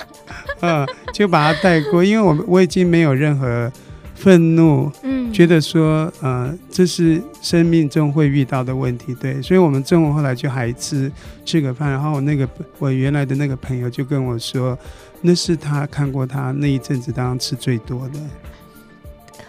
[0.60, 0.84] 呃，
[1.14, 3.70] 就把它带过，因为我我已经没有任何
[4.16, 11.10] 愤怒，嗯，觉得说，呃，这是生命中会遇到的问题，对，所以我们中午后来就还吃
[11.44, 12.48] 吃个饭，然后我那个
[12.80, 14.76] 我原来的那个朋友就跟我说，
[15.20, 18.18] 那是他看过他那一阵子当中吃最多的，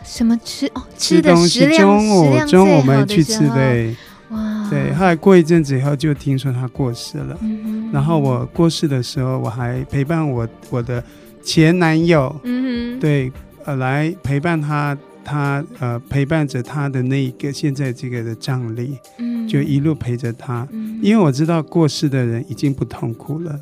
[0.03, 0.67] 什么吃？
[0.75, 3.95] 哦，吃的食量，吃东西，中午中午我们去吃，对。
[4.33, 7.37] 哇，对，后来过一阵子以后，就听说他过世了。
[7.41, 11.03] 嗯，然后我过世的时候，我还陪伴我我的
[11.43, 13.31] 前男友，嗯，对，
[13.63, 23.59] 呃，来陪伴他，他呃陪伴着他的那一个现在这个的葬礼，嗯，就一路陪着他，嗯，因为我知道过世的人已经不痛苦了，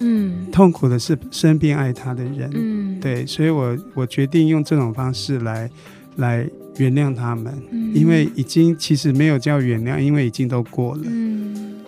[0.00, 5.70] 嗯，痛苦的是身边爱他的人，嗯，对，所以我我决定用这种方式来
[6.16, 6.46] 来。
[6.76, 11.02] 原谅他们，嗯、因为已经其实没有叫原谅，因为已经都过了。
[11.06, 11.84] 嗯，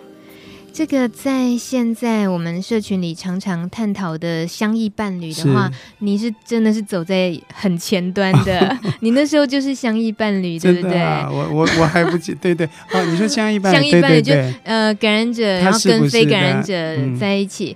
[0.71, 8.77] 这个在现在我们社群里常常探讨的相异伴侣的话，是你是真的是走在很前端的。
[9.01, 11.01] 你那时候就是相异伴侣，对不对？
[11.29, 14.33] 我我我还不记， 对对哦，你说相异伴侣，相异伴侣就
[14.63, 16.73] 呃感染者，然后跟非感染者
[17.19, 17.75] 在一起。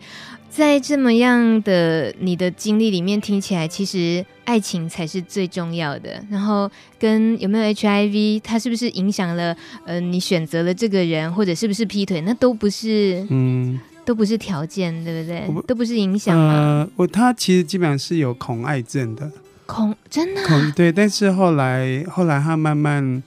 [0.52, 6.22] 在这么样的你的经历里面，听起来其实爱情才是最重要的。
[6.30, 15.48] 然后跟有没有 HIV，它是不是影响了呃你选择了这个人，或者是不是劈腿，那都不是，嗯，都不是条件，对不对？
[15.48, 16.38] 不都不是影响。
[16.38, 19.32] 呃，我他其实基本上是有恐爱症的，
[19.66, 23.24] 恐真的、啊、恐对，但是后来后来他慢慢。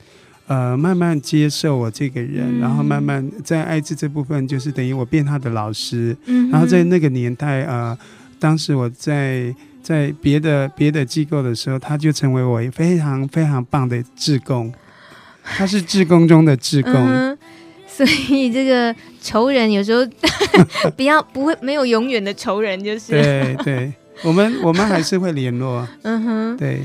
[0.47, 6.15] 呃，慢慢接受我这个人，嗯、然后慢慢在爱滋这部分，就是等于我变他的老师。
[6.27, 7.97] 嗯、然后在那个年代，呃，
[8.39, 14.71] 当时我在在别的别的机构的时候，他就成为我非常非常棒的志工。
[15.43, 17.39] 他是志工中的志工，嗯，
[17.89, 20.07] 所以这个仇人有时候
[20.95, 23.93] 不要不会没有永远的仇人，就是对对，
[24.23, 25.89] 我们我们还是会联络。
[26.03, 26.83] 嗯哼，对，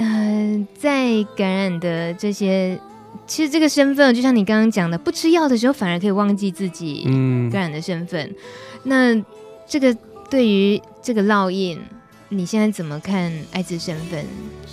[0.00, 2.78] 嗯、呃，在感染的这些。
[3.26, 7.04] 其实这个身份，就像你刚刚讲的，不吃药的时候反而可以忘记自己
[7.52, 8.28] 感染的身份。
[8.28, 8.34] 嗯、
[8.82, 9.24] 那
[9.68, 9.96] 这个
[10.28, 11.78] 对于这个烙印，
[12.28, 14.24] 你现在怎么看艾滋身份？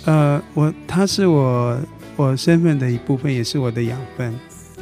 [0.06, 1.78] 呃，我他是我
[2.16, 4.34] 我身份的一部分，也是我的养分。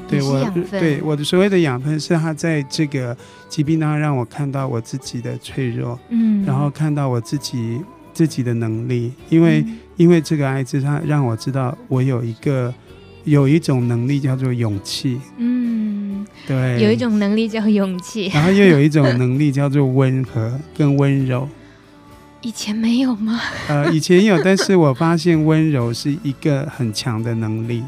[0.08, 3.14] 对我对我的所谓的养分，是他在这个
[3.48, 7.78] 疾病当中让我看到我自己的脆弱，嗯，然后看到我自己
[8.14, 12.72] 自己的能力，因为、嗯、因为这个艾滋，他让我知道我有一个。
[13.26, 21.48] 有一种能力叫做勇气，嗯，对，有一种能力叫勇气，然后又有一种能力叫做温和跟温柔。
[22.40, 23.40] 以前没有吗？
[23.68, 27.82] 呃，以前有，但是我发现温柔是一个很强的能力。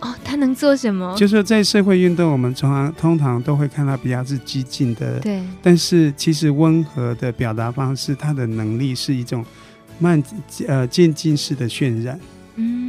[0.00, 1.14] 哦，他能做什么？
[1.16, 5.40] 就是说在社会运动，我们通常通常都会看到比较是激进的，对。
[5.62, 9.44] 但是其实温和的表达方式，它的能力是一种
[10.00, 10.20] 慢
[10.66, 12.18] 呃渐进式的渲染。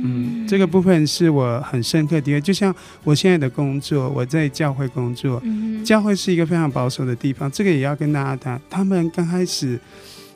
[0.03, 8.61] 嗯，这个部分是我很深刻的，就像我现在的工作，我在教会工作，嗯、教会是一个非常保守的地方，这个也要跟大家谈。
[8.69, 9.79] 他们刚开始，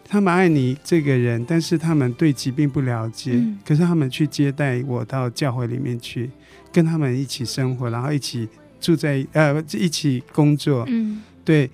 [0.08, 6.30] 他们爱你这个人，但是他们对疾病不了解，嗯、可是他们去接待我到教会里面去，
[6.72, 8.48] 跟他们一起生活，然后一起
[8.80, 10.86] 住在呃一起工作。
[10.88, 11.70] 嗯，对，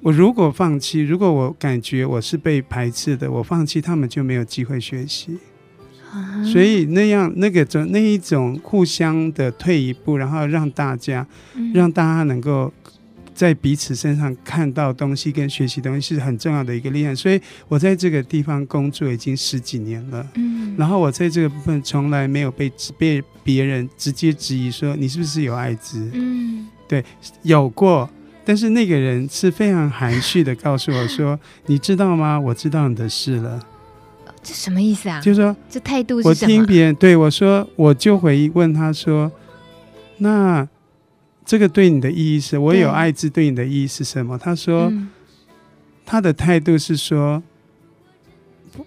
[0.00, 5.36] 我如果放弃，如果我感觉我是被排斥的，我放弃，他们就没有机会学习。
[6.44, 12.72] 所以那样那个种那一种互相的退一步，然后让大家，嗯、让大家能够
[13.34, 17.14] 在彼此身上看到东西跟学习东西是很重要的一个力量。
[17.14, 27.04] 所以我在这个地方工作已经十几年了，嗯，然后我在这个部分从来没有被被别人直接质疑说你是不是有艾滋，嗯，对，
[27.42, 28.08] 有过，
[28.44, 32.38] 但是那个人是非常含蓄的告诉我说，你知道吗？
[32.38, 33.60] 我知道你的事了。
[34.46, 35.20] 这什么意思啊？
[35.20, 36.30] 就是说，这态度是什么？
[36.30, 39.32] 我听别人对我说，我就回问他说
[40.18, 40.66] ：“那
[41.44, 45.08] 这个对你的意义是，我有爱之对你的意义是什么？”他说：“嗯、
[46.04, 47.42] 他的态度是说，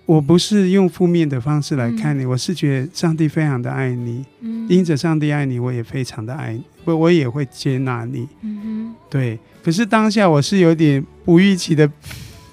[0.06, 8.26] 我不是用负面的方式来看你，嗯、我是觉得上帝非常的爱你，嗯、因着上帝爱你，我也非常的爱你，我我也会接纳你。
[8.44, 9.38] 嗯哼对。
[9.62, 11.92] 可是当下我是有点不预期的。”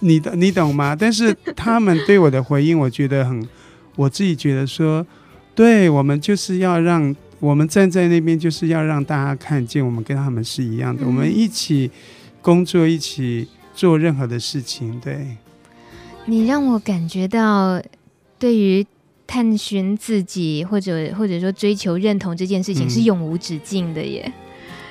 [0.01, 0.95] 你的你懂吗？
[0.95, 3.47] 但是他们对我的回应，我觉得很，
[3.97, 5.07] 我自己觉得说，
[5.55, 11.91] 对我们就是要让我们站在那边，就是要让大家看见我们跟他们是一样的，嗯、我们一起
[12.43, 15.01] 工作，一起做任何的事情。
[15.01, 15.37] 对，
[16.27, 17.83] 你让我感觉到，
[18.39, 18.87] 对于
[19.27, 24.25] 探寻自己或者或者说追求认同这件事情是永无止境的耶。
[24.27, 24.33] 嗯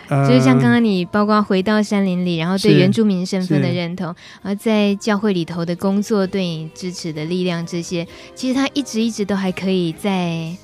[0.10, 10.56] 就是像刚刚你包括回到山林里，然后对原住民身份的认同，而在教会里头的工作对你支持的力量，这些其实他一直一直都还可以在，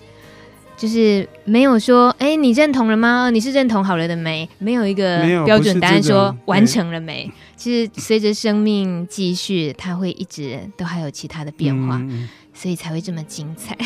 [0.78, 3.30] 就是没有说，哎，你认同了吗？
[3.30, 4.48] 你是认同好了的没？
[4.60, 7.32] 没有一个标准答案说完成了没？
[7.56, 13.78] 其实随着生命继续，它会一直都还有其他的变化，嗯、所以才会这么精彩。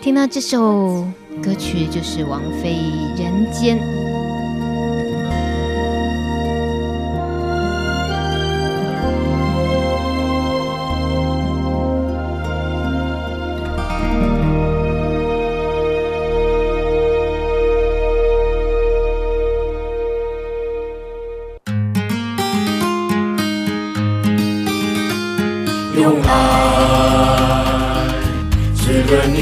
[0.00, 1.06] 听到这首
[1.42, 2.76] 歌曲就是王菲
[3.20, 3.78] 《人间》。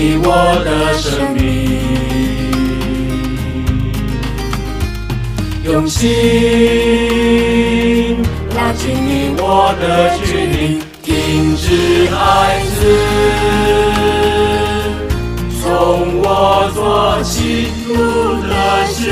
[0.08, 0.30] 你我
[0.64, 1.42] 的生命，
[5.64, 6.06] 用心
[8.54, 12.78] 拉近你我的距离，停止艾滋，
[15.60, 15.64] 从
[16.22, 17.90] 我做起，不
[18.46, 18.54] 得
[18.86, 19.10] 学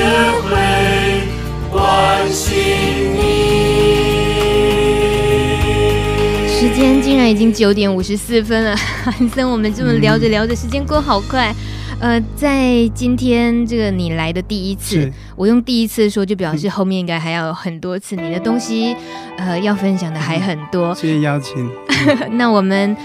[7.34, 11.52] 已经九点五十四分了， 韩森，我们这么聊着聊着，时间过好快。
[11.98, 18.94] 呃，在今天这个你来的第一次，我用第一次说，就表示后面应该还要有很多次，你的东西
[19.36, 20.94] 呃要分享的还很多。
[20.94, 21.68] 谢谢邀请。
[22.38, 22.96] 那我们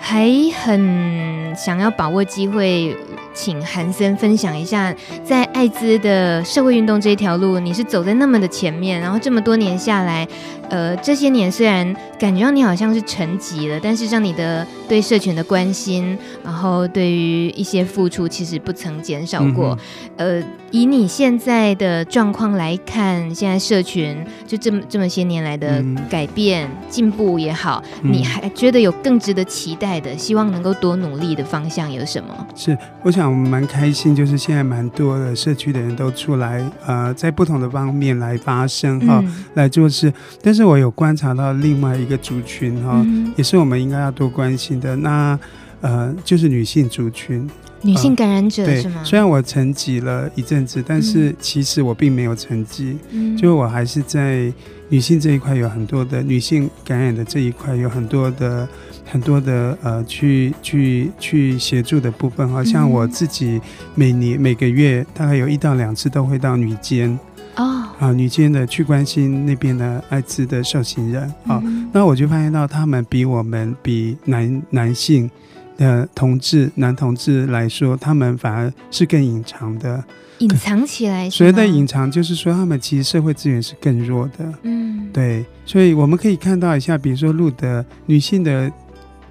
[0.00, 0.30] 还
[0.62, 2.96] 很想要把握机会，
[3.32, 4.94] 请韩森分享一下，
[5.24, 10.26] 在艾滋的社会运动这一条路，你是走在那么的前面，然后这么多年下来。
[10.70, 19.78] 呃，这些年虽然感觉到你好像是沉寂了，但是让你的对社群的关心，然后对于一些付出，其实不曾减少过。
[20.16, 32.46] 嗯、呃，以你现在的状况来看，现在社群就这么这么些年来的改变、嗯、进步也好，你还觉得有更值得期待的，希望能够多努力的方向有什么？
[32.56, 40.64] 是，我想我们蛮开心，就是现在蛮多的社区的人都出来，呃，在不同的方面来发声哈、嗯哦，来做事，但是。
[40.64, 44.96] 我有观察到另外一个族群哈，嗯、也是我们应该要多关心的。
[44.96, 45.38] 那
[45.82, 47.46] 呃，就是女性族群，
[47.82, 49.04] 女性感染者、呃、是吗？
[49.04, 54.50] 虽然我沉寂了一阵子，但是其实我并没有沉寂，嗯、就我还是在
[54.88, 58.66] 女性这一块有很多的女性感染的这一块有很多的
[59.04, 62.48] 很多的呃，去去去协助的部分。
[62.48, 63.60] 好像我自己
[63.94, 67.18] 每年每个月大概有一到两次都会到女监。
[67.56, 75.30] 哦，啊，女监的去关心那边的艾滋的受刑人啊，嗯、那我就发现到他们比我们比男男性
[75.76, 80.02] 的同志男同志来说，他们反而是更隐藏的，
[80.38, 81.30] 隐藏起来。
[81.30, 84.52] 所谓的隐藏，就是说他们其实社会资源是更弱的。
[84.62, 88.68] 嗯，对，所以我们可以看到一下，比如说路德女性的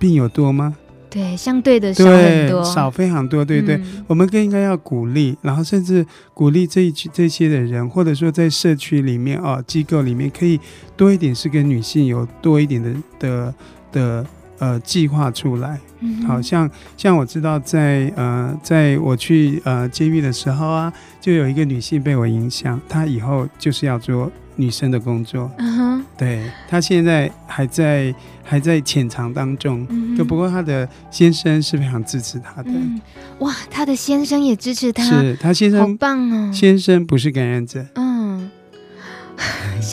[0.04, 0.76] 病有多吗？
[1.10, 3.78] 对，相对的少很多，少非常多，对不对？
[3.78, 10.60] 嗯、我们更应该要鼓励，然后甚至鼓励这一这些的人，或者说在社区里面啊、哦，机构里面，可以
[10.98, 13.56] 多一点是跟女性有多一点的的
[13.94, 14.26] 的
[14.60, 15.80] 呃计划出来。
[16.02, 20.92] 嗯、好像像我知道在呃，在我去呃监狱的时候啊，
[21.22, 25.50] 就有一个女性被我影响，她以后就是要做女生的工作。
[26.18, 28.14] 对，他现在还在。
[28.46, 32.70] 还在潜藏当中，嗯、就不过他的先生是非常支持他的。
[32.72, 33.00] 嗯、
[33.40, 36.52] 哇，他的先生也支持他，是他先生好棒哦。
[36.52, 38.03] 先生不是感染者，嗯，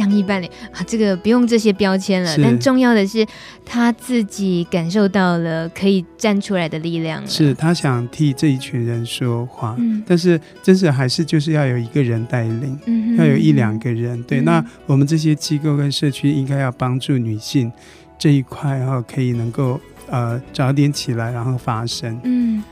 [0.01, 2.34] 相依伴侣啊，这个不用这些标签了。
[2.38, 3.26] 但重要的是
[3.66, 9.76] 他自己感受到了可以站出来的力量，是他想替这一群人说话。
[9.78, 14.22] 嗯、但是真是还是就是要有一个人带领，嗯、要有一两个人。
[14.22, 17.70] 对，嗯、那我们这些机构跟社区应该要帮助女性。
[18.18, 22.20] 这一块哈，可以能够呃早点起来，然后发声。
[22.24, 22.62] 嗯，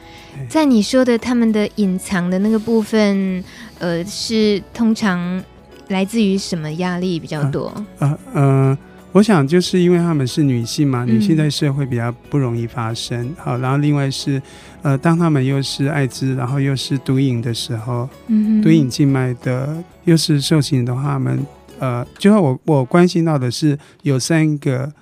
[0.46, 3.42] 在你说的他们的隐藏的那个部分，
[3.78, 5.42] 呃，是通常
[5.88, 7.72] 来自于什么压力比较多？
[7.98, 8.78] 呃呃，
[9.12, 13.20] 我想就是因为他们是女性嘛，女性在社会比较不容易发生。
[13.24, 14.40] 嗯、好，然后另外是
[14.82, 21.46] 呃，当他们又是艾滋，然后又是毒瘾的时候，嗯，毒瘾静脉的又是受刑的话，他们
[21.78, 24.92] 呃，就像我我关心到的是有三个。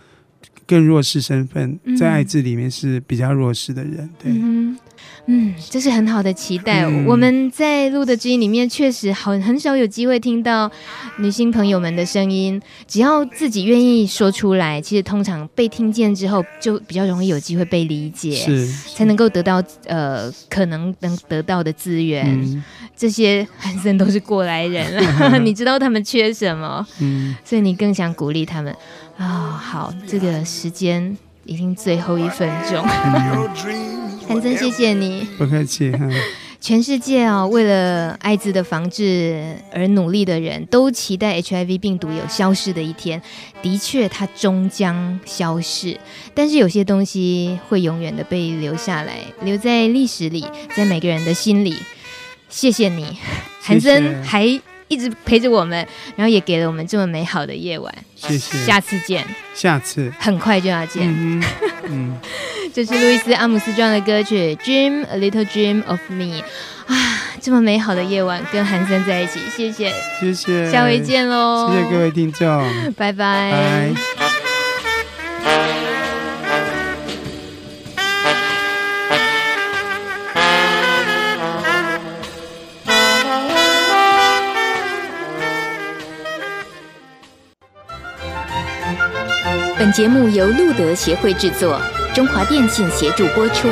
[0.69, 4.79] 更弱势身份在艾滋里面是比较弱势的人，嗯、对，嗯，
[5.27, 6.85] 嗯，这是很好的期待。
[6.85, 10.71] 嗯、我们在路德之音里面确实很很少有机会听到
[11.19, 22.25] 女性朋友们的声音，只要自己愿意说出来，其实通常被听见之后，就比较容易有机会被理解，是，是才能够得到呃可能能得到的资源。
[22.27, 22.63] 嗯、
[22.97, 28.73] 这些韩森都是过来人了， 你知道他们缺什么，嗯，所以你更想鼓励他们。
[29.19, 32.85] 啊、哦，好，这个时间已经最后一分钟，
[34.29, 35.93] 韩森，谢谢你，不客气。
[36.59, 43.23] 全世界啊、哦，为了艾滋的防治而努力的人都期待 HIV 病毒有消失的一天。
[43.63, 46.01] 的确，它终将消逝，
[46.35, 51.77] 但是有些东西会永远的被留下来，留在历史里，在每个人的心里。
[52.49, 53.17] 谢谢你，
[53.61, 54.61] 韩森，还。
[54.89, 57.93] 一直陪着我们，然后也给了我们这么美好的夜晚。
[58.15, 59.27] 谢谢，下次见。
[59.55, 61.03] 下次很快就要见。
[61.09, 61.43] 嗯，
[61.85, 62.21] 嗯
[62.75, 66.25] 这是路易斯阿姆斯壮的歌曲《Dream a Little Dream of Me》
[66.87, 71.71] 啊，这么美好的夜晚，跟韩森在一起，谢谢，谢谢，下回见喽。
[71.73, 73.93] 谢谢各位听众，拜拜。
[89.97, 91.81] 节目由路德协会制作，
[92.15, 93.67] 中华电信协助播出。